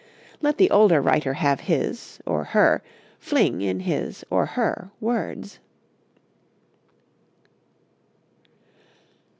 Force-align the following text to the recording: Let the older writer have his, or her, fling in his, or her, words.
Let 0.41 0.57
the 0.57 0.71
older 0.71 0.99
writer 0.99 1.35
have 1.35 1.59
his, 1.59 2.19
or 2.25 2.43
her, 2.43 2.81
fling 3.19 3.61
in 3.61 3.81
his, 3.81 4.25
or 4.31 4.47
her, 4.47 4.89
words. 4.99 5.59